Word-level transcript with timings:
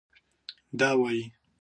دا 0.79 0.89
وايي 0.99 1.23